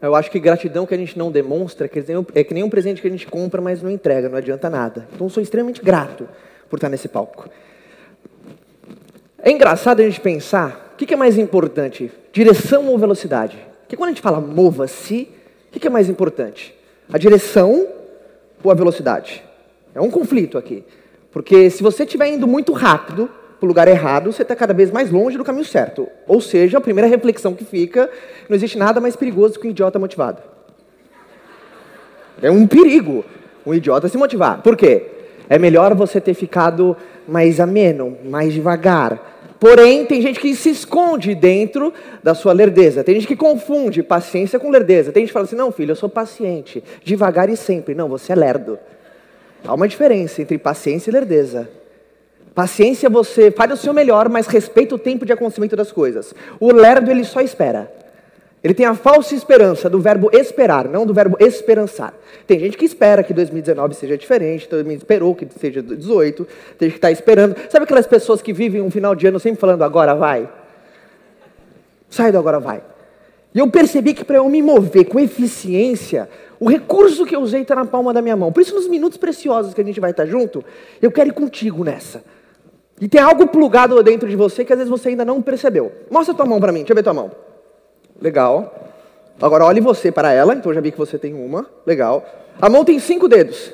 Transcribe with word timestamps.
Eu 0.00 0.14
acho 0.14 0.30
que 0.30 0.38
gratidão 0.38 0.84
que 0.84 0.94
a 0.94 0.98
gente 0.98 1.16
não 1.18 1.30
demonstra 1.32 1.86
é 1.86 1.88
que 1.88 2.00
nem 2.06 2.18
um- 2.18 2.26
é 2.34 2.44
que 2.44 2.52
nem 2.52 2.62
um 2.62 2.68
presente 2.68 3.00
que 3.00 3.08
a 3.08 3.10
gente 3.10 3.26
compra, 3.26 3.62
mas 3.62 3.82
não 3.82 3.90
entrega, 3.90 4.28
não 4.28 4.36
adianta 4.36 4.68
nada. 4.68 5.08
Então, 5.14 5.30
sou 5.30 5.42
extremamente 5.42 5.82
grato 5.82 6.28
por 6.68 6.76
estar 6.76 6.90
nesse 6.90 7.08
palco. 7.08 7.48
É 9.38 9.50
engraçado 9.50 10.00
a 10.00 10.04
gente 10.04 10.20
pensar 10.20 10.92
o 10.92 10.96
que 10.98 11.14
é 11.14 11.16
mais 11.16 11.38
importante, 11.38 12.12
direção 12.32 12.86
ou 12.88 12.98
velocidade? 12.98 13.58
Porque 13.80 13.96
quando 13.96 14.10
a 14.10 14.12
gente 14.12 14.20
fala 14.20 14.42
mova-se, 14.42 15.30
o 15.74 15.80
que 15.80 15.86
é 15.86 15.90
mais 15.90 16.10
importante? 16.10 16.74
A 17.10 17.16
direção 17.16 17.97
ou 18.62 18.70
a 18.70 18.74
velocidade? 18.74 19.42
É 19.94 20.00
um 20.00 20.10
conflito 20.10 20.58
aqui. 20.58 20.84
Porque 21.30 21.70
se 21.70 21.82
você 21.82 22.04
estiver 22.04 22.28
indo 22.28 22.46
muito 22.46 22.72
rápido 22.72 23.30
para 23.58 23.66
o 23.66 23.68
lugar 23.68 23.88
errado, 23.88 24.32
você 24.32 24.42
está 24.42 24.54
cada 24.54 24.72
vez 24.72 24.90
mais 24.90 25.10
longe 25.10 25.36
do 25.36 25.44
caminho 25.44 25.64
certo. 25.64 26.08
Ou 26.26 26.40
seja, 26.40 26.78
a 26.78 26.80
primeira 26.80 27.08
reflexão 27.08 27.54
que 27.54 27.64
fica, 27.64 28.10
não 28.48 28.56
existe 28.56 28.78
nada 28.78 29.00
mais 29.00 29.16
perigoso 29.16 29.58
que 29.58 29.66
um 29.66 29.70
idiota 29.70 29.98
motivado. 29.98 30.42
É 32.40 32.50
um 32.50 32.66
perigo 32.66 33.24
um 33.68 33.74
idiota 33.74 34.08
se 34.08 34.16
motivar. 34.16 34.62
Por 34.62 34.76
quê? 34.76 35.06
É 35.48 35.58
melhor 35.58 35.94
você 35.94 36.20
ter 36.20 36.34
ficado 36.34 36.96
mais 37.26 37.60
ameno, 37.60 38.16
mais 38.24 38.52
devagar. 38.52 39.37
Porém, 39.60 40.06
tem 40.06 40.22
gente 40.22 40.38
que 40.38 40.54
se 40.54 40.70
esconde 40.70 41.34
dentro 41.34 41.92
da 42.22 42.34
sua 42.34 42.52
lerdeza. 42.52 43.02
Tem 43.02 43.14
gente 43.16 43.26
que 43.26 43.34
confunde 43.36 44.02
paciência 44.02 44.58
com 44.58 44.70
lerdeza. 44.70 45.10
Tem 45.10 45.22
gente 45.22 45.30
que 45.30 45.32
fala 45.32 45.46
assim: 45.46 45.56
não, 45.56 45.72
filho, 45.72 45.92
eu 45.92 45.96
sou 45.96 46.08
paciente, 46.08 46.82
devagar 47.02 47.48
e 47.48 47.56
sempre. 47.56 47.94
Não, 47.94 48.08
você 48.08 48.32
é 48.32 48.36
lerdo. 48.36 48.78
Há 49.64 49.74
uma 49.74 49.88
diferença 49.88 50.40
entre 50.40 50.58
paciência 50.58 51.10
e 51.10 51.12
lerdeza. 51.12 51.68
Paciência 52.54 53.10
você 53.10 53.50
faz 53.50 53.72
o 53.72 53.76
seu 53.76 53.92
melhor, 53.92 54.28
mas 54.28 54.46
respeita 54.46 54.94
o 54.94 54.98
tempo 54.98 55.26
de 55.26 55.32
acontecimento 55.32 55.76
das 55.76 55.92
coisas. 55.92 56.34
O 56.60 56.72
lerdo 56.72 57.10
ele 57.10 57.24
só 57.24 57.40
espera. 57.40 57.90
Ele 58.68 58.74
tem 58.74 58.84
a 58.84 58.94
falsa 58.94 59.34
esperança 59.34 59.88
do 59.88 59.98
verbo 59.98 60.28
esperar, 60.30 60.86
não 60.90 61.06
do 61.06 61.14
verbo 61.14 61.38
esperançar. 61.40 62.12
Tem 62.46 62.60
gente 62.60 62.76
que 62.76 62.84
espera 62.84 63.22
que 63.22 63.32
2019 63.32 63.94
seja 63.94 64.14
diferente, 64.18 64.68
todo 64.68 64.84
mundo 64.84 64.98
esperou 64.98 65.34
que 65.34 65.48
seja 65.58 65.80
18, 65.80 66.46
tem 66.76 66.90
gente 66.90 66.92
que 66.92 66.98
está 66.98 67.10
esperando. 67.10 67.56
Sabe 67.70 67.84
aquelas 67.84 68.06
pessoas 68.06 68.42
que 68.42 68.52
vivem 68.52 68.82
um 68.82 68.90
final 68.90 69.14
de 69.14 69.26
ano 69.26 69.40
sempre 69.40 69.58
falando 69.58 69.80
agora 69.84 70.14
vai? 70.14 70.46
Sai 72.10 72.30
do 72.30 72.36
agora 72.36 72.60
vai. 72.60 72.82
E 73.54 73.58
eu 73.58 73.70
percebi 73.70 74.12
que 74.12 74.22
para 74.22 74.36
eu 74.36 74.46
me 74.50 74.60
mover 74.60 75.06
com 75.06 75.18
eficiência, 75.18 76.28
o 76.60 76.68
recurso 76.68 77.24
que 77.24 77.34
eu 77.34 77.40
usei 77.40 77.62
está 77.62 77.74
na 77.74 77.86
palma 77.86 78.12
da 78.12 78.20
minha 78.20 78.36
mão. 78.36 78.52
Por 78.52 78.60
isso, 78.60 78.74
nos 78.74 78.86
minutos 78.86 79.16
preciosos 79.16 79.72
que 79.72 79.80
a 79.80 79.84
gente 79.84 79.98
vai 79.98 80.10
estar 80.10 80.26
junto, 80.26 80.62
eu 81.00 81.10
quero 81.10 81.30
ir 81.30 81.32
contigo 81.32 81.82
nessa. 81.82 82.22
E 83.00 83.08
tem 83.08 83.22
algo 83.22 83.46
plugado 83.46 84.02
dentro 84.02 84.28
de 84.28 84.36
você 84.36 84.62
que 84.62 84.74
às 84.74 84.78
vezes 84.78 84.90
você 84.90 85.08
ainda 85.08 85.24
não 85.24 85.40
percebeu. 85.40 85.90
Mostra 86.10 86.34
tua 86.34 86.44
mão 86.44 86.60
para 86.60 86.70
mim, 86.70 86.80
deixa 86.80 86.92
eu 86.92 86.96
ver 86.96 87.02
tua 87.02 87.14
mão. 87.14 87.47
Legal. 88.20 88.90
Agora 89.40 89.64
olhe 89.64 89.80
você 89.80 90.10
para 90.10 90.32
ela, 90.32 90.54
então 90.54 90.74
já 90.74 90.80
vi 90.80 90.90
que 90.90 90.98
você 90.98 91.18
tem 91.18 91.34
uma. 91.34 91.66
Legal. 91.86 92.26
A 92.60 92.68
mão 92.68 92.84
tem 92.84 92.98
cinco 92.98 93.28
dedos. 93.28 93.72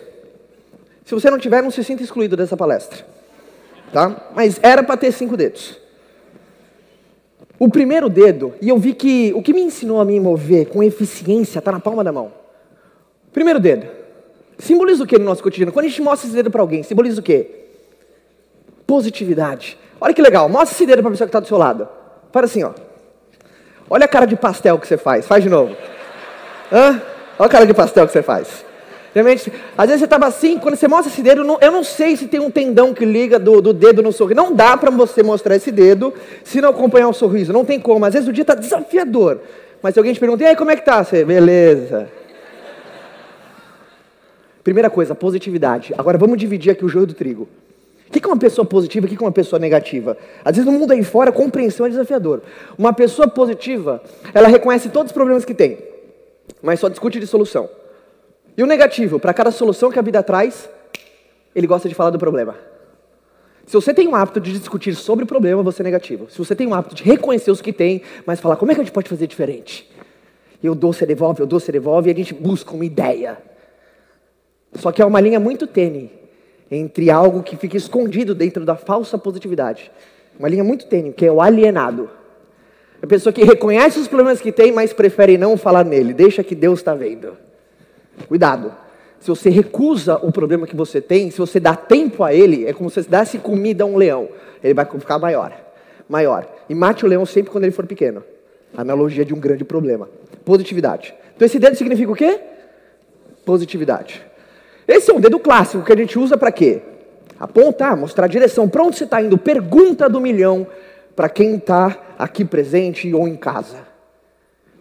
Se 1.04 1.14
você 1.14 1.30
não 1.30 1.38
tiver, 1.38 1.62
não 1.62 1.70
se 1.70 1.82
sinta 1.82 2.02
excluído 2.02 2.36
dessa 2.36 2.56
palestra. 2.56 3.04
Tá? 3.92 4.30
Mas 4.34 4.58
era 4.62 4.82
para 4.82 4.96
ter 4.96 5.12
cinco 5.12 5.36
dedos. 5.36 5.78
O 7.58 7.68
primeiro 7.68 8.08
dedo, 8.08 8.54
e 8.60 8.68
eu 8.68 8.76
vi 8.78 8.94
que 8.94 9.32
o 9.34 9.42
que 9.42 9.54
me 9.54 9.62
ensinou 9.62 10.00
a 10.00 10.04
me 10.04 10.18
mover 10.18 10.66
com 10.66 10.82
eficiência 10.82 11.60
está 11.60 11.70
na 11.70 11.80
palma 11.80 12.02
da 12.02 12.12
mão. 12.12 12.32
Primeiro 13.32 13.60
dedo. 13.60 13.86
Simboliza 14.58 15.04
o 15.04 15.06
que 15.06 15.18
no 15.18 15.24
nosso 15.24 15.42
cotidiano? 15.42 15.72
Quando 15.72 15.86
a 15.86 15.88
gente 15.88 16.02
mostra 16.02 16.26
esse 16.26 16.36
dedo 16.36 16.50
para 16.50 16.60
alguém, 16.60 16.82
simboliza 16.82 17.20
o 17.20 17.22
quê? 17.22 17.66
Positividade. 18.86 19.78
Olha 20.00 20.12
que 20.12 20.22
legal, 20.22 20.48
mostra 20.48 20.74
esse 20.74 20.86
dedo 20.86 21.00
para 21.00 21.08
a 21.08 21.12
pessoa 21.12 21.26
que 21.26 21.30
está 21.30 21.40
do 21.40 21.46
seu 21.46 21.58
lado. 21.58 21.88
Para 22.30 22.46
assim, 22.46 22.62
ó. 22.62 22.72
Olha 23.88 24.04
a 24.04 24.08
cara 24.08 24.26
de 24.26 24.36
pastel 24.36 24.78
que 24.78 24.86
você 24.86 24.96
faz. 24.96 25.26
Faz 25.26 25.42
de 25.42 25.50
novo. 25.50 25.76
Hã? 26.72 27.00
Olha 27.38 27.46
a 27.46 27.48
cara 27.48 27.66
de 27.66 27.74
pastel 27.74 28.06
que 28.06 28.12
você 28.12 28.22
faz. 28.22 28.64
Realmente, 29.14 29.52
às 29.78 29.86
vezes 29.86 30.00
você 30.00 30.06
estava 30.06 30.26
assim, 30.26 30.58
quando 30.58 30.74
você 30.74 30.88
mostra 30.88 31.12
esse 31.12 31.22
dedo, 31.22 31.46
eu 31.60 31.70
não 31.70 31.84
sei 31.84 32.16
se 32.16 32.26
tem 32.26 32.40
um 32.40 32.50
tendão 32.50 32.92
que 32.92 33.04
liga 33.04 33.38
do, 33.38 33.60
do 33.60 33.72
dedo 33.72 34.02
no 34.02 34.10
sorriso. 34.10 34.34
Não 34.34 34.52
dá 34.52 34.76
para 34.76 34.90
você 34.90 35.22
mostrar 35.22 35.54
esse 35.54 35.70
dedo 35.70 36.12
se 36.42 36.60
não 36.60 36.70
acompanhar 36.70 37.08
o 37.08 37.12
sorriso. 37.12 37.52
Não 37.52 37.64
tem 37.64 37.78
como. 37.78 38.04
Às 38.04 38.14
vezes 38.14 38.28
o 38.28 38.32
dia 38.32 38.42
está 38.42 38.54
desafiador. 38.54 39.40
Mas 39.80 39.94
se 39.94 40.00
alguém 40.00 40.12
te 40.12 40.18
pergunta, 40.18 40.42
e 40.42 40.46
aí, 40.46 40.56
como 40.56 40.70
é 40.70 40.76
que 40.76 40.84
tá? 40.84 41.04
Você, 41.04 41.24
beleza. 41.24 42.08
Primeira 44.64 44.88
coisa, 44.88 45.14
positividade. 45.14 45.94
Agora 45.96 46.18
vamos 46.18 46.38
dividir 46.38 46.72
aqui 46.72 46.84
o 46.84 46.88
joio 46.88 47.06
do 47.06 47.14
trigo. 47.14 47.46
O 48.14 48.20
que 48.20 48.24
é 48.24 48.28
uma 48.28 48.38
pessoa 48.38 48.64
positiva 48.64 49.06
e 49.06 49.12
o 49.12 49.16
que 49.16 49.24
é 49.24 49.26
uma 49.26 49.32
pessoa 49.32 49.58
negativa? 49.58 50.16
Às 50.44 50.54
vezes 50.54 50.70
no 50.70 50.78
mundo 50.78 50.92
aí 50.92 51.02
fora, 51.02 51.30
a 51.30 51.32
compreensão 51.32 51.84
é 51.84 51.88
desafiador. 51.88 52.42
Uma 52.78 52.92
pessoa 52.92 53.26
positiva, 53.26 54.00
ela 54.32 54.46
reconhece 54.46 54.88
todos 54.88 55.10
os 55.10 55.12
problemas 55.12 55.44
que 55.44 55.52
tem, 55.52 55.78
mas 56.62 56.78
só 56.78 56.88
discute 56.88 57.18
de 57.18 57.26
solução. 57.26 57.68
E 58.56 58.62
o 58.62 58.66
negativo, 58.66 59.18
para 59.18 59.34
cada 59.34 59.50
solução 59.50 59.90
que 59.90 59.98
a 59.98 60.02
vida 60.02 60.22
traz, 60.22 60.70
ele 61.56 61.66
gosta 61.66 61.88
de 61.88 61.94
falar 61.96 62.10
do 62.10 62.18
problema. 62.18 62.54
Se 63.66 63.72
você 63.72 63.92
tem 63.92 64.06
um 64.06 64.14
hábito 64.14 64.38
de 64.38 64.52
discutir 64.52 64.94
sobre 64.94 65.24
o 65.24 65.26
problema, 65.26 65.60
você 65.64 65.82
é 65.82 65.84
negativo. 65.84 66.30
Se 66.30 66.38
você 66.38 66.54
tem 66.54 66.68
um 66.68 66.74
hábito 66.74 66.94
de 66.94 67.02
reconhecer 67.02 67.50
os 67.50 67.60
que 67.60 67.72
tem, 67.72 68.02
mas 68.24 68.38
falar 68.38 68.54
como 68.54 68.70
é 68.70 68.76
que 68.76 68.80
a 68.80 68.84
gente 68.84 68.92
pode 68.92 69.08
fazer 69.08 69.26
diferente? 69.26 69.90
Eu 70.62 70.76
dou, 70.76 70.92
você 70.92 71.04
devolve, 71.04 71.40
eu 71.40 71.46
dou, 71.48 71.58
você 71.58 71.72
devolve, 71.72 72.10
e 72.10 72.12
a 72.12 72.16
gente 72.16 72.32
busca 72.32 72.72
uma 72.74 72.84
ideia. 72.84 73.38
Só 74.74 74.92
que 74.92 75.02
é 75.02 75.04
uma 75.04 75.20
linha 75.20 75.40
muito 75.40 75.66
tênue 75.66 76.23
entre 76.74 77.10
algo 77.10 77.42
que 77.42 77.56
fica 77.56 77.76
escondido 77.76 78.34
dentro 78.34 78.64
da 78.64 78.76
falsa 78.76 79.16
positividade. 79.16 79.90
Uma 80.38 80.48
linha 80.48 80.64
muito 80.64 80.86
tênue, 80.86 81.12
que 81.12 81.24
é 81.24 81.32
o 81.32 81.40
alienado. 81.40 82.10
A 83.02 83.06
pessoa 83.06 83.32
que 83.32 83.44
reconhece 83.44 83.98
os 83.98 84.08
problemas 84.08 84.40
que 84.40 84.50
tem, 84.50 84.72
mas 84.72 84.92
prefere 84.92 85.36
não 85.36 85.56
falar 85.56 85.84
nele. 85.84 86.12
Deixa 86.12 86.42
que 86.42 86.54
Deus 86.54 86.80
está 86.80 86.94
vendo. 86.94 87.36
Cuidado. 88.26 88.72
Se 89.20 89.28
você 89.28 89.48
recusa 89.48 90.16
o 90.16 90.32
problema 90.32 90.66
que 90.66 90.76
você 90.76 91.00
tem, 91.00 91.30
se 91.30 91.38
você 91.38 91.58
dá 91.58 91.74
tempo 91.74 92.22
a 92.22 92.34
ele, 92.34 92.66
é 92.66 92.72
como 92.72 92.90
se 92.90 93.02
você 93.02 93.08
desse 93.08 93.38
comida 93.38 93.84
a 93.84 93.86
um 93.86 93.96
leão. 93.96 94.28
Ele 94.62 94.74
vai 94.74 94.84
ficar 94.84 95.18
maior. 95.18 95.52
Maior. 96.08 96.46
E 96.68 96.74
mate 96.74 97.04
o 97.04 97.08
leão 97.08 97.24
sempre 97.24 97.50
quando 97.50 97.64
ele 97.64 97.72
for 97.72 97.86
pequeno. 97.86 98.22
Analogia 98.76 99.24
de 99.24 99.32
um 99.32 99.40
grande 99.40 99.64
problema. 99.64 100.08
Positividade. 100.44 101.14
Então 101.36 101.46
esse 101.46 101.58
dedo 101.58 101.76
significa 101.76 102.10
o 102.10 102.14
quê? 102.14 102.40
Positividade. 103.44 104.24
Esse 104.86 105.10
é 105.10 105.14
um 105.14 105.20
dedo 105.20 105.38
clássico 105.38 105.84
que 105.84 105.92
a 105.92 105.96
gente 105.96 106.18
usa 106.18 106.36
para 106.36 106.52
quê? 106.52 106.82
Apontar, 107.38 107.96
mostrar 107.96 108.26
a 108.26 108.28
direção. 108.28 108.68
Para 108.68 108.82
onde 108.82 108.96
você 108.96 109.04
está 109.04 109.20
indo? 109.20 109.36
Pergunta 109.38 110.08
do 110.08 110.20
milhão 110.20 110.66
para 111.16 111.28
quem 111.28 111.56
está 111.56 112.14
aqui 112.18 112.44
presente 112.44 113.12
ou 113.12 113.26
em 113.26 113.36
casa. 113.36 113.78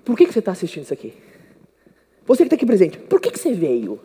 Por 0.03 0.17
que, 0.17 0.25
que 0.25 0.33
você 0.33 0.39
está 0.39 0.51
assistindo 0.51 0.83
isso 0.83 0.93
aqui? 0.93 1.13
Você 2.25 2.43
que 2.43 2.47
está 2.47 2.55
aqui 2.55 2.65
presente, 2.65 2.97
por 2.97 3.19
que, 3.19 3.31
que 3.31 3.39
você 3.39 3.53
veio? 3.53 3.93
O 3.93 3.99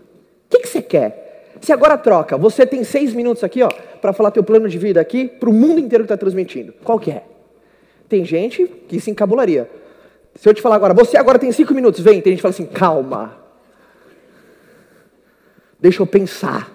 que, 0.51 0.61
que 0.61 0.69
você 0.69 0.83
quer? 0.83 1.55
Se 1.61 1.73
agora 1.73 1.97
troca, 1.99 2.37
você 2.37 2.67
tem 2.67 2.85
seis 2.85 3.13
minutos 3.13 3.43
aqui, 3.43 3.63
ó, 3.63 3.69
para 4.01 4.13
falar 4.13 4.31
teu 4.31 4.45
plano 4.45 4.69
de 4.69 4.79
vida 4.79 5.01
aqui 5.01 5.27
para 5.27 5.49
o 5.49 5.53
mundo 5.53 5.81
inteiro 5.81 6.05
que 6.05 6.13
está 6.13 6.17
transmitindo. 6.17 6.73
Qual 6.85 6.99
que 6.99 7.11
é? 7.11 7.23
Tem 8.09 8.25
gente 8.25 8.67
que 8.89 9.01
se 9.01 9.11
encabularia. 9.11 9.69
Se 10.35 10.49
eu 10.49 10.55
te 10.55 10.63
falar 10.63 10.77
agora, 10.77 10.95
você 10.95 11.17
agora 11.17 11.39
tem 11.39 11.51
cinco 11.51 11.75
minutos, 11.75 12.01
vem. 12.01 12.21
Tem 12.21 12.33
gente 12.33 12.39
que 12.39 12.43
fala 12.43 12.55
assim, 12.55 12.67
calma. 12.67 13.38
Deixa 15.81 16.03
eu 16.03 16.07
pensar. 16.07 16.73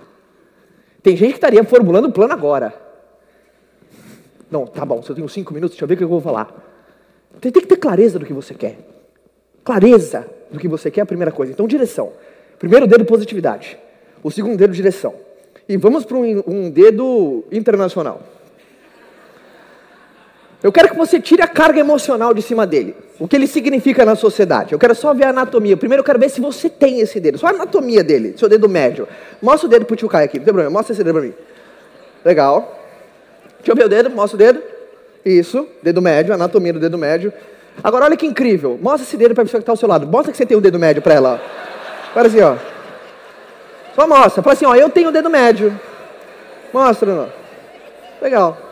Tem 1.01 1.17
gente 1.17 1.31
que 1.31 1.37
estaria 1.37 1.63
formulando 1.63 2.05
o 2.05 2.11
plano 2.11 2.33
agora. 2.33 2.73
Não, 4.49 4.65
tá 4.65 4.85
bom, 4.85 5.01
se 5.01 5.09
eu 5.09 5.15
tenho 5.15 5.27
cinco 5.27 5.53
minutos, 5.53 5.75
deixa 5.75 5.83
eu 5.83 5.87
ver 5.87 5.95
o 5.95 5.97
que 5.97 6.03
eu 6.03 6.07
vou 6.07 6.21
falar. 6.21 6.53
Tem, 7.41 7.51
tem 7.51 7.61
que 7.61 7.67
ter 7.67 7.77
clareza 7.77 8.19
do 8.19 8.25
que 8.25 8.33
você 8.33 8.53
quer. 8.53 8.77
Clareza 9.63 10.27
do 10.51 10.59
que 10.59 10.67
você 10.67 10.91
quer 10.91 11.01
é 11.01 11.03
a 11.03 11.07
primeira 11.07 11.31
coisa. 11.31 11.51
Então, 11.51 11.67
direção. 11.67 12.13
Primeiro 12.59 12.87
dedo, 12.87 13.03
positividade. 13.03 13.77
O 14.21 14.31
segundo 14.31 14.55
dedo, 14.55 14.73
direção. 14.73 15.13
E 15.67 15.75
vamos 15.75 16.05
para 16.05 16.17
um, 16.17 16.43
um 16.45 16.69
dedo 16.69 17.43
internacional. 17.51 18.21
Eu 20.63 20.71
quero 20.71 20.87
que 20.87 20.95
você 20.95 21.19
tire 21.19 21.41
a 21.41 21.47
carga 21.47 21.77
emocional 21.77 22.33
de 22.33 22.41
cima 22.41 22.65
dele. 22.65 22.95
O 23.19 23.27
que 23.27 23.35
ele 23.35 23.47
significa 23.47 24.05
na 24.05 24.15
sociedade. 24.15 24.71
Eu 24.71 24.79
quero 24.79 24.95
só 24.95 25.13
ver 25.13 25.25
a 25.25 25.29
anatomia. 25.29 25.75
Primeiro 25.75 25.99
eu 25.99 26.05
quero 26.05 26.17
ver 26.17 26.29
se 26.29 26.39
você 26.39 26.69
tem 26.69 27.01
esse 27.01 27.19
dedo. 27.19 27.37
Só 27.37 27.47
a 27.47 27.49
anatomia 27.49 28.01
dele, 28.01 28.33
seu 28.37 28.47
dedo 28.47 28.69
médio. 28.69 29.05
Mostra 29.41 29.67
o 29.67 29.69
dedo 29.69 29.83
pro 29.83 29.97
tio 29.97 30.07
Caio 30.07 30.23
aqui. 30.23 30.37
Não 30.37 30.45
tem 30.45 30.53
problema. 30.53 30.71
Mostra 30.71 30.93
esse 30.93 31.03
dedo 31.03 31.15
pra 31.15 31.23
mim. 31.23 31.33
Legal. 32.23 32.79
Deixa 33.57 33.73
eu 33.73 33.75
ver 33.75 33.85
o 33.85 33.89
dedo. 33.89 34.09
Mostra 34.09 34.35
o 34.35 34.37
dedo. 34.37 34.63
Isso. 35.25 35.67
Dedo 35.83 36.01
médio. 36.01 36.33
Anatomia 36.33 36.71
do 36.71 36.79
dedo 36.79 36.97
médio. 36.97 37.33
Agora 37.83 38.05
olha 38.05 38.15
que 38.15 38.25
incrível. 38.25 38.79
Mostra 38.81 39.03
esse 39.03 39.17
dedo 39.17 39.35
pra 39.35 39.43
pessoa 39.43 39.59
que 39.59 39.63
está 39.63 39.73
ao 39.73 39.77
seu 39.77 39.89
lado. 39.89 40.07
Mostra 40.07 40.31
que 40.31 40.37
você 40.37 40.45
tem 40.45 40.55
o 40.55 40.61
dedo 40.61 40.79
médio 40.79 41.01
pra 41.01 41.13
ela. 41.13 41.41
Fala 42.13 42.27
assim, 42.27 42.39
ó. 42.39 42.55
Só 43.95 44.07
mostra. 44.07 44.41
Fala 44.41 44.53
assim, 44.53 44.65
ó. 44.65 44.73
Eu 44.75 44.89
tenho 44.89 45.09
o 45.09 45.11
dedo 45.11 45.29
médio. 45.29 45.77
Mostra, 46.71 47.13
não. 47.13 47.29
Legal. 48.21 48.62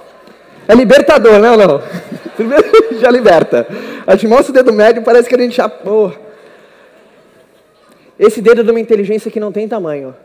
É 0.71 0.73
libertador, 0.73 1.37
né 1.37 1.51
ou 1.51 1.57
não? 1.57 1.81
Primeiro 2.33 2.97
já 2.97 3.11
liberta. 3.11 3.67
A 4.07 4.15
gente 4.15 4.29
mostra 4.29 4.51
o 4.51 4.53
dedo 4.53 4.71
médio, 4.71 5.03
parece 5.03 5.27
que 5.27 5.35
a 5.35 5.37
gente 5.37 5.57
já. 5.57 5.69
Esse 8.17 8.41
dedo 8.41 8.61
é 8.61 8.63
de 8.63 8.71
uma 8.71 8.79
inteligência 8.79 9.29
que 9.29 9.37
não 9.37 9.51
tem 9.51 9.67
tamanho. 9.67 10.15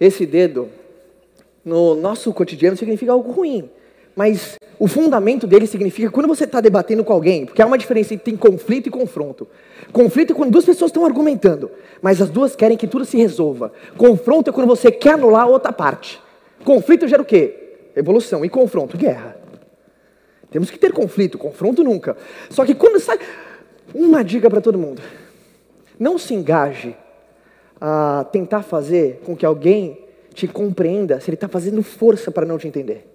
Esse 0.00 0.24
dedo, 0.24 0.70
no 1.62 1.94
nosso 1.94 2.32
cotidiano, 2.32 2.78
significa 2.78 3.12
algo 3.12 3.30
ruim. 3.30 3.68
Mas 4.14 4.56
o 4.78 4.88
fundamento 4.88 5.46
dele 5.46 5.66
significa 5.66 6.10
quando 6.10 6.26
você 6.26 6.44
está 6.44 6.58
debatendo 6.58 7.04
com 7.04 7.12
alguém, 7.12 7.44
porque 7.44 7.60
há 7.60 7.66
uma 7.66 7.76
diferença 7.76 8.14
entre 8.14 8.34
conflito 8.38 8.86
e 8.86 8.90
confronto. 8.90 9.46
Conflito 9.92 10.32
é 10.32 10.34
quando 10.34 10.50
duas 10.50 10.64
pessoas 10.64 10.88
estão 10.88 11.04
argumentando, 11.04 11.70
mas 12.00 12.22
as 12.22 12.30
duas 12.30 12.56
querem 12.56 12.78
que 12.78 12.86
tudo 12.86 13.04
se 13.04 13.18
resolva. 13.18 13.70
Confronto 13.98 14.48
é 14.48 14.52
quando 14.52 14.66
você 14.66 14.90
quer 14.90 15.12
anular 15.12 15.42
a 15.42 15.46
outra 15.46 15.74
parte. 15.74 16.18
Conflito 16.64 17.06
gera 17.06 17.20
o 17.20 17.24
quê? 17.26 17.65
Evolução. 17.96 18.44
E 18.44 18.48
confronto? 18.48 18.96
Guerra. 18.96 19.36
Temos 20.50 20.70
que 20.70 20.78
ter 20.78 20.92
conflito, 20.92 21.38
confronto 21.38 21.82
nunca. 21.82 22.16
Só 22.50 22.64
que 22.64 22.74
quando 22.74 23.00
sai. 23.00 23.18
Uma 23.94 24.22
dica 24.22 24.50
para 24.50 24.60
todo 24.60 24.78
mundo: 24.78 25.00
não 25.98 26.18
se 26.18 26.34
engaje 26.34 26.94
a 27.80 28.26
tentar 28.30 28.62
fazer 28.62 29.20
com 29.24 29.36
que 29.36 29.46
alguém 29.46 30.04
te 30.34 30.46
compreenda 30.46 31.20
se 31.20 31.30
ele 31.30 31.36
está 31.36 31.48
fazendo 31.48 31.82
força 31.82 32.30
para 32.30 32.44
não 32.44 32.58
te 32.58 32.68
entender. 32.68 33.06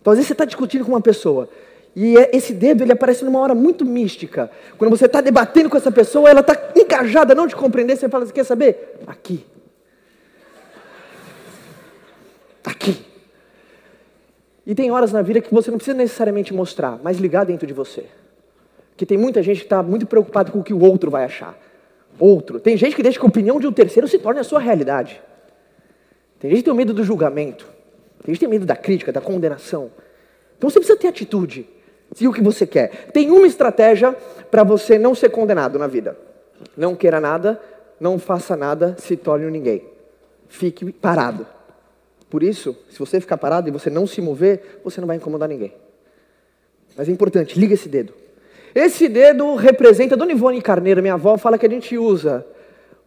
Então, 0.00 0.12
às 0.12 0.18
vezes 0.18 0.28
você 0.28 0.34
está 0.34 0.44
discutindo 0.44 0.84
com 0.84 0.92
uma 0.92 1.00
pessoa 1.00 1.48
e 1.94 2.16
é, 2.18 2.30
esse 2.36 2.52
dedo 2.52 2.82
ele 2.84 2.92
aparece 2.92 3.24
numa 3.24 3.40
hora 3.40 3.54
muito 3.54 3.84
mística. 3.84 4.50
Quando 4.76 4.90
você 4.90 5.06
está 5.06 5.22
debatendo 5.22 5.70
com 5.70 5.78
essa 5.78 5.90
pessoa, 5.90 6.28
ela 6.28 6.40
está 6.40 6.54
engajada 6.76 7.34
não 7.34 7.48
te 7.48 7.56
compreender, 7.56 7.96
você 7.96 8.06
fala, 8.06 8.26
você 8.26 8.32
quer 8.34 8.44
saber? 8.44 8.98
Aqui. 9.06 9.46
Aqui. 12.62 13.15
E 14.66 14.74
tem 14.74 14.90
horas 14.90 15.12
na 15.12 15.22
vida 15.22 15.40
que 15.40 15.54
você 15.54 15.70
não 15.70 15.78
precisa 15.78 15.96
necessariamente 15.96 16.52
mostrar, 16.52 16.98
mas 17.02 17.18
ligar 17.18 17.44
dentro 17.44 17.66
de 17.66 17.72
você. 17.72 18.06
Que 18.96 19.06
tem 19.06 19.16
muita 19.16 19.42
gente 19.42 19.58
que 19.58 19.66
está 19.66 19.82
muito 19.82 20.06
preocupado 20.06 20.50
com 20.50 20.58
o 20.58 20.64
que 20.64 20.74
o 20.74 20.82
outro 20.82 21.10
vai 21.10 21.24
achar. 21.24 21.56
Outro. 22.18 22.58
Tem 22.58 22.76
gente 22.76 22.96
que 22.96 23.02
deixa 23.02 23.18
que 23.18 23.24
a 23.24 23.28
opinião 23.28 23.60
de 23.60 23.66
um 23.66 23.72
terceiro 23.72 24.08
se 24.08 24.18
torne 24.18 24.40
a 24.40 24.44
sua 24.44 24.58
realidade. 24.58 25.22
Tem 26.40 26.50
gente 26.50 26.60
que 26.60 26.64
tem 26.64 26.74
medo 26.74 26.92
do 26.92 27.04
julgamento. 27.04 27.64
Tem 28.24 28.34
gente 28.34 28.40
que 28.40 28.46
tem 28.46 28.48
medo 28.48 28.66
da 28.66 28.74
crítica, 28.74 29.12
da 29.12 29.20
condenação. 29.20 29.90
Então 30.58 30.68
você 30.68 30.80
precisa 30.80 30.98
ter 30.98 31.08
atitude. 31.08 31.68
Siga 32.12 32.30
o 32.30 32.32
que 32.32 32.42
você 32.42 32.66
quer. 32.66 33.10
Tem 33.12 33.30
uma 33.30 33.46
estratégia 33.46 34.16
para 34.50 34.64
você 34.64 34.98
não 34.98 35.14
ser 35.14 35.28
condenado 35.28 35.78
na 35.78 35.86
vida. 35.86 36.18
Não 36.76 36.96
queira 36.96 37.20
nada, 37.20 37.60
não 38.00 38.18
faça 38.18 38.56
nada, 38.56 38.96
se 38.98 39.16
torne 39.16 39.46
um 39.46 39.50
ninguém. 39.50 39.84
Fique 40.48 40.90
parado. 40.92 41.46
Por 42.28 42.42
isso, 42.42 42.76
se 42.90 42.98
você 42.98 43.20
ficar 43.20 43.36
parado 43.36 43.68
e 43.68 43.72
você 43.72 43.88
não 43.88 44.06
se 44.06 44.20
mover, 44.20 44.80
você 44.84 45.00
não 45.00 45.06
vai 45.06 45.16
incomodar 45.16 45.48
ninguém. 45.48 45.72
Mas 46.96 47.08
é 47.08 47.12
importante, 47.12 47.58
liga 47.58 47.74
esse 47.74 47.88
dedo. 47.88 48.12
Esse 48.74 49.08
dedo 49.08 49.54
representa, 49.54 50.16
Dona 50.16 50.32
Ivone 50.32 50.60
Carneiro, 50.60 51.00
minha 51.00 51.14
avó, 51.14 51.38
fala 51.38 51.56
que 51.56 51.66
a 51.66 51.68
gente 51.68 51.96
usa 51.96 52.44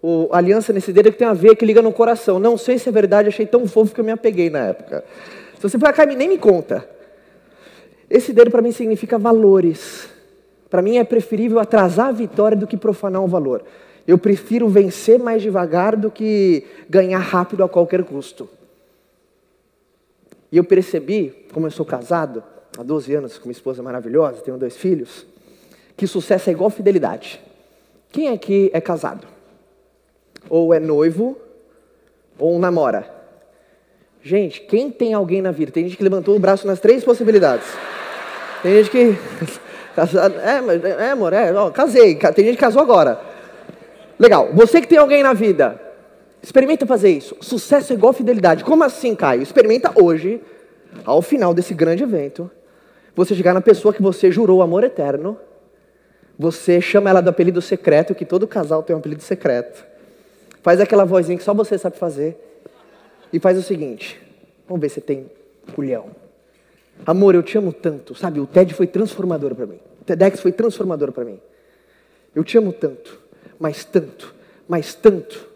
o, 0.01 0.29
a 0.31 0.37
aliança 0.37 0.71
nesse 0.71 0.93
dedo 0.93 1.11
que 1.11 1.17
tem 1.17 1.27
a 1.27 1.33
ver, 1.33 1.55
que 1.55 1.65
liga 1.65 1.81
no 1.81 1.91
coração. 1.91 2.39
Não 2.39 2.57
sei 2.57 2.79
se 2.79 2.89
é 2.89 2.91
verdade, 2.91 3.27
achei 3.27 3.45
tão 3.45 3.67
fofo 3.67 3.93
que 3.93 4.01
eu 4.01 4.05
me 4.05 4.11
apeguei 4.11 4.49
na 4.49 4.59
época. 4.59 5.03
Se 5.55 5.61
você 5.61 5.77
for 5.77 5.91
cá, 5.93 6.05
nem 6.05 6.29
me 6.29 6.37
conta. 6.37 6.89
Esse 8.09 8.33
dedo 8.33 8.49
para 8.49 8.61
mim 8.61 8.71
significa 8.71 9.17
valores. 9.17 10.09
Para 10.69 10.81
mim 10.81 10.97
é 10.97 11.03
preferível 11.03 11.59
atrasar 11.59 12.07
a 12.07 12.11
vitória 12.11 12.57
do 12.57 12.65
que 12.65 12.77
profanar 12.77 13.21
um 13.21 13.27
valor. 13.27 13.63
Eu 14.07 14.17
prefiro 14.17 14.67
vencer 14.67 15.19
mais 15.19 15.41
devagar 15.41 15.95
do 15.95 16.09
que 16.09 16.63
ganhar 16.89 17.19
rápido 17.19 17.63
a 17.63 17.69
qualquer 17.69 18.03
custo. 18.03 18.49
E 20.51 20.57
eu 20.57 20.63
percebi, 20.63 21.47
como 21.53 21.67
eu 21.67 21.71
sou 21.71 21.85
casado, 21.85 22.43
há 22.77 22.83
12 22.83 23.13
anos 23.13 23.37
com 23.37 23.45
minha 23.45 23.53
esposa 23.53 23.83
maravilhosa, 23.83 24.41
tenho 24.41 24.57
dois 24.57 24.77
filhos, 24.77 25.25
que 25.95 26.07
sucesso 26.07 26.49
é 26.49 26.53
igual 26.53 26.69
fidelidade. 26.69 27.39
Quem 28.11 28.29
aqui 28.29 28.69
é 28.73 28.81
casado? 28.81 29.39
ou 30.47 30.73
é 30.73 30.79
noivo, 30.79 31.37
ou 32.37 32.59
namora. 32.59 33.09
Gente, 34.21 34.61
quem 34.61 34.91
tem 34.91 35.13
alguém 35.13 35.41
na 35.41 35.51
vida? 35.51 35.71
Tem 35.71 35.83
gente 35.83 35.97
que 35.97 36.03
levantou 36.03 36.35
o 36.35 36.39
braço 36.39 36.67
nas 36.67 36.79
três 36.79 37.03
possibilidades. 37.03 37.67
Tem 38.61 38.75
gente 38.75 38.89
que. 38.89 39.17
É, 39.97 41.07
é 41.07 41.11
amor, 41.11 41.33
é, 41.33 41.51
ó, 41.51 41.69
casei. 41.71 42.15
Tem 42.15 42.45
gente 42.45 42.55
que 42.55 42.61
casou 42.61 42.81
agora. 42.81 43.19
Legal. 44.17 44.47
Você 44.53 44.79
que 44.79 44.87
tem 44.87 44.97
alguém 44.97 45.21
na 45.21 45.33
vida, 45.33 45.81
experimenta 46.41 46.85
fazer 46.85 47.09
isso. 47.09 47.35
Sucesso 47.41 47.93
é 47.93 47.95
igual 47.95 48.13
fidelidade. 48.13 48.63
Como 48.63 48.83
assim, 48.83 49.15
Caio? 49.15 49.41
Experimenta 49.41 49.91
hoje, 50.01 50.41
ao 51.05 51.21
final 51.21 51.53
desse 51.53 51.73
grande 51.73 52.03
evento, 52.03 52.49
você 53.15 53.35
chegar 53.35 53.53
na 53.53 53.61
pessoa 53.61 53.93
que 53.93 54.01
você 54.01 54.31
jurou 54.31 54.61
amor 54.61 54.83
eterno. 54.83 55.37
Você 56.37 56.79
chama 56.79 57.09
ela 57.09 57.21
do 57.21 57.29
apelido 57.29 57.61
secreto, 57.61 58.15
que 58.15 58.23
todo 58.23 58.47
casal 58.47 58.81
tem 58.81 58.95
um 58.95 58.99
apelido 58.99 59.21
secreto. 59.21 59.85
Faz 60.61 60.79
aquela 60.79 61.03
vozinha 61.03 61.37
que 61.37 61.43
só 61.43 61.53
você 61.53 61.77
sabe 61.77 61.97
fazer. 61.97 62.37
E 63.31 63.39
faz 63.39 63.57
o 63.57 63.61
seguinte: 63.61 64.19
vamos 64.67 64.81
ver 64.81 64.89
se 64.89 65.01
tem 65.01 65.29
culhão. 65.75 66.07
Amor, 67.05 67.35
eu 67.35 67.43
te 67.43 67.57
amo 67.57 67.73
tanto. 67.73 68.15
Sabe, 68.15 68.39
o 68.39 68.45
TED 68.45 68.73
foi 68.73 68.87
transformador 68.87 69.55
para 69.55 69.65
mim. 69.65 69.79
O 70.01 70.05
TEDx 70.05 70.39
foi 70.39 70.51
transformador 70.51 71.11
para 71.11 71.25
mim. 71.25 71.39
Eu 72.35 72.43
te 72.43 72.57
amo 72.57 72.71
tanto, 72.71 73.19
mas 73.59 73.83
tanto, 73.83 74.33
mas 74.67 74.93
tanto, 74.93 75.47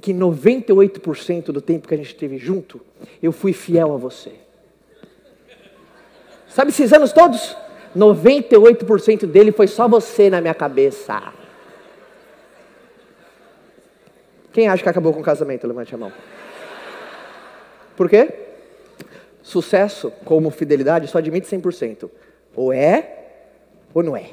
que 0.00 0.12
98% 0.12 1.46
do 1.46 1.60
tempo 1.60 1.88
que 1.88 1.94
a 1.94 1.96
gente 1.96 2.08
esteve 2.08 2.38
junto, 2.38 2.80
eu 3.22 3.32
fui 3.32 3.52
fiel 3.52 3.92
a 3.92 3.96
você. 3.96 4.32
Sabe 6.48 6.70
esses 6.70 6.92
anos 6.92 7.12
todos? 7.12 7.56
98% 7.96 9.26
dele 9.26 9.52
foi 9.52 9.66
só 9.66 9.88
você 9.88 10.30
na 10.30 10.40
minha 10.40 10.54
cabeça. 10.54 11.32
Quem 14.52 14.68
acha 14.68 14.82
que 14.82 14.88
acabou 14.88 15.12
com 15.12 15.20
o 15.20 15.24
casamento? 15.24 15.66
Levante 15.66 15.94
a 15.94 15.98
mão. 15.98 16.12
Por 17.96 18.08
quê? 18.08 18.32
Sucesso, 19.42 20.12
como 20.24 20.50
fidelidade, 20.50 21.08
só 21.08 21.18
admite 21.18 21.46
100%. 21.46 22.10
Ou 22.54 22.72
é, 22.72 23.26
ou 23.94 24.02
não 24.02 24.16
é. 24.16 24.30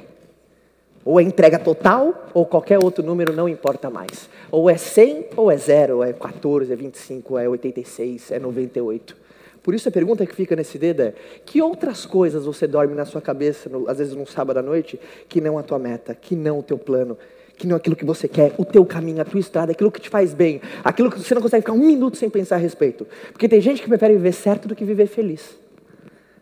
Ou 1.05 1.19
é 1.19 1.23
entrega 1.23 1.59
total, 1.59 2.29
ou 2.33 2.47
qualquer 2.47 2.83
outro 2.83 3.05
número 3.05 3.31
não 3.31 3.47
importa 3.47 3.91
mais. 3.91 4.27
Ou 4.49 4.67
é 4.67 4.75
100, 4.75 5.27
ou 5.37 5.51
é 5.51 5.55
0, 5.55 5.97
ou 5.97 6.03
é 6.03 6.11
14, 6.11 6.73
é 6.73 6.75
25, 6.75 7.37
é 7.37 7.47
86, 7.47 8.31
é 8.31 8.39
98. 8.39 9.15
Por 9.61 9.73
isso 9.73 9.87
a 9.87 9.91
pergunta 9.91 10.25
que 10.25 10.35
fica 10.35 10.55
nesse 10.55 10.77
dedo 10.79 11.01
é: 11.01 11.13
que 11.45 11.61
outras 11.61 12.05
coisas 12.07 12.45
você 12.45 12.65
dorme 12.65 12.95
na 12.95 13.05
sua 13.05 13.21
cabeça, 13.21 13.69
no, 13.69 13.89
às 13.89 13.99
vezes 13.99 14.15
num 14.15 14.25
sábado 14.25 14.57
à 14.57 14.61
noite, 14.63 14.99
que 15.29 15.39
não 15.39 15.59
a 15.59 15.63
tua 15.63 15.77
meta, 15.77 16.15
que 16.15 16.35
não 16.35 16.59
o 16.59 16.63
teu 16.63 16.77
plano, 16.77 17.17
que 17.55 17.67
não 17.67 17.75
aquilo 17.75 17.95
que 17.95 18.05
você 18.05 18.27
quer, 18.27 18.53
o 18.57 18.65
teu 18.65 18.83
caminho, 18.83 19.21
a 19.21 19.25
tua 19.25 19.39
estrada, 19.39 19.71
aquilo 19.71 19.91
que 19.91 20.01
te 20.01 20.09
faz 20.09 20.33
bem, 20.33 20.59
aquilo 20.83 21.11
que 21.11 21.19
você 21.19 21.35
não 21.35 21.41
consegue 21.41 21.61
ficar 21.61 21.73
um 21.73 21.85
minuto 21.85 22.17
sem 22.17 22.29
pensar 22.31 22.55
a 22.55 22.59
respeito. 22.59 23.07
Porque 23.31 23.47
tem 23.47 23.61
gente 23.61 23.81
que 23.81 23.87
prefere 23.87 24.13
viver 24.13 24.33
certo 24.33 24.67
do 24.67 24.75
que 24.75 24.83
viver 24.83 25.07
feliz. 25.07 25.55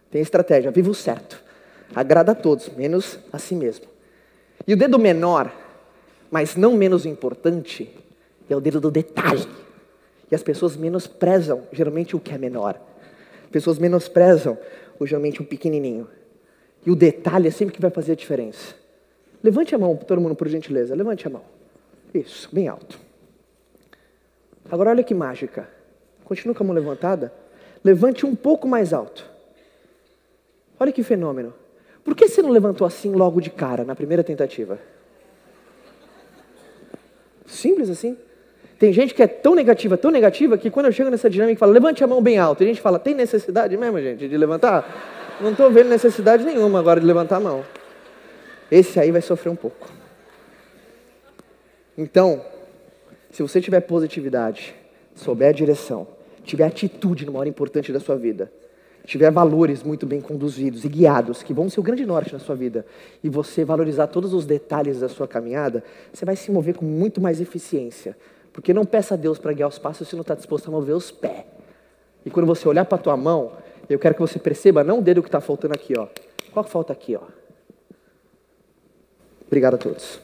Tem 0.09 0.21
estratégia, 0.21 0.71
viva 0.71 0.89
o 0.89 0.93
certo. 0.93 1.41
Agrada 1.93 2.31
a 2.31 2.35
todos, 2.35 2.69
menos 2.75 3.19
a 3.31 3.39
si 3.39 3.55
mesmo. 3.55 3.92
E 4.67 4.73
o 4.73 4.77
dedo 4.77 4.97
menor, 4.97 5.51
mas 6.31 6.55
não 6.55 6.75
menos 6.75 7.05
importante, 7.05 7.89
é 8.49 8.55
o 8.55 8.61
dedo 8.61 8.79
do 8.79 8.91
detalhe. 8.91 9.47
E 10.31 10.35
as 10.35 10.43
pessoas 10.43 10.75
menosprezam 10.75 11.67
geralmente 11.71 12.15
o 12.15 12.19
que 12.19 12.33
é 12.33 12.37
menor. 12.37 12.79
Pessoas 13.51 13.77
menosprezam 13.77 14.57
geralmente 15.05 15.41
o 15.41 15.45
pequenininho. 15.45 16.07
E 16.85 16.91
o 16.91 16.95
detalhe 16.95 17.47
é 17.47 17.51
sempre 17.51 17.75
que 17.75 17.81
vai 17.81 17.91
fazer 17.91 18.13
a 18.13 18.15
diferença. 18.15 18.75
Levante 19.43 19.75
a 19.75 19.77
mão, 19.77 19.95
todo 19.95 20.21
mundo, 20.21 20.35
por 20.35 20.47
gentileza. 20.47 20.95
Levante 20.95 21.27
a 21.27 21.29
mão. 21.29 21.41
Isso, 22.13 22.49
bem 22.51 22.67
alto. 22.67 22.99
Agora 24.71 24.89
olha 24.89 25.03
que 25.03 25.13
mágica. 25.13 25.67
Continua 26.23 26.55
com 26.55 26.63
a 26.63 26.67
mão 26.67 26.75
levantada. 26.75 27.33
Levante 27.83 28.25
um 28.25 28.35
pouco 28.35 28.67
mais 28.67 28.93
alto. 28.93 29.29
Olha 30.79 30.91
que 30.91 31.03
fenômeno. 31.03 31.53
Por 32.03 32.15
que 32.15 32.27
você 32.27 32.41
não 32.41 32.49
levantou 32.49 32.85
assim 32.85 33.11
logo 33.11 33.39
de 33.39 33.49
cara, 33.49 33.83
na 33.83 33.95
primeira 33.95 34.23
tentativa? 34.23 34.79
Simples 37.45 37.89
assim. 37.89 38.17
Tem 38.77 38.91
gente 38.91 39.13
que 39.13 39.23
é 39.23 39.27
tão 39.27 39.55
negativa, 39.55 39.97
tão 39.97 40.11
negativa, 40.11 40.57
que 40.57 40.69
quando 40.69 40.87
eu 40.87 40.91
chego 40.91 41.09
nessa 41.09 41.29
dinâmica 41.29 41.57
e 41.57 41.59
falo, 41.59 41.71
levante 41.71 42.03
a 42.03 42.07
mão 42.07 42.21
bem 42.21 42.37
alto, 42.37 42.63
a 42.63 42.65
gente 42.65 42.81
fala, 42.81 42.99
tem 42.99 43.13
necessidade 43.13 43.77
mesmo, 43.77 44.01
gente, 44.01 44.27
de 44.27 44.37
levantar? 44.37 45.37
Não 45.39 45.51
estou 45.51 45.71
vendo 45.71 45.89
necessidade 45.89 46.43
nenhuma 46.43 46.79
agora 46.79 46.99
de 46.99 47.05
levantar 47.05 47.37
a 47.37 47.39
mão 47.39 47.63
esse 48.73 48.99
aí 48.99 49.11
vai 49.11 49.21
sofrer 49.21 49.51
um 49.51 49.55
pouco. 49.55 49.87
Então, 51.95 52.43
se 53.29 53.43
você 53.43 53.61
tiver 53.61 53.81
positividade, 53.81 54.73
souber 55.15 55.49
a 55.49 55.51
direção, 55.51 56.07
tiver 56.43 56.65
atitude 56.65 57.23
numa 57.25 57.39
hora 57.39 57.47
importante 57.47 57.93
da 57.93 57.99
sua 57.99 58.15
vida, 58.15 58.51
tiver 59.05 59.31
valores 59.31 59.83
muito 59.83 60.05
bem 60.05 60.21
conduzidos 60.21 60.85
e 60.85 60.89
guiados, 60.89 61.43
que 61.43 61.53
vão 61.53 61.69
ser 61.69 61.79
o 61.79 61.83
grande 61.83 62.05
norte 62.05 62.33
na 62.33 62.39
sua 62.39 62.55
vida, 62.55 62.85
e 63.23 63.29
você 63.29 63.65
valorizar 63.65 64.07
todos 64.07 64.33
os 64.33 64.45
detalhes 64.45 64.99
da 64.99 65.09
sua 65.09 65.27
caminhada, 65.27 65.83
você 66.13 66.25
vai 66.25 66.35
se 66.35 66.51
mover 66.51 66.75
com 66.75 66.85
muito 66.85 67.19
mais 67.19 67.41
eficiência. 67.41 68.17
Porque 68.51 68.73
não 68.73 68.85
peça 68.85 69.15
a 69.15 69.17
Deus 69.17 69.39
para 69.39 69.51
guiar 69.51 69.67
os 69.67 69.79
passos 69.79 70.07
se 70.07 70.15
não 70.15 70.21
está 70.21 70.35
disposto 70.35 70.67
a 70.67 70.71
mover 70.71 70.95
os 70.95 71.11
pés. 71.11 71.43
E 72.25 72.29
quando 72.29 72.45
você 72.45 72.67
olhar 72.67 72.85
para 72.85 72.97
a 72.97 73.01
tua 73.01 73.17
mão, 73.17 73.51
eu 73.89 73.99
quero 73.99 74.15
que 74.15 74.21
você 74.21 74.39
perceba 74.39 74.83
não 74.83 74.99
o 74.99 75.01
dedo 75.01 75.21
que 75.21 75.27
está 75.27 75.41
faltando 75.41 75.73
aqui, 75.73 75.93
ó. 75.97 76.07
Qual 76.51 76.63
que 76.63 76.71
falta 76.71 76.93
aqui, 76.93 77.15
ó? 77.15 77.23
Obrigado 79.47 79.73
a 79.73 79.77
todos. 79.77 80.19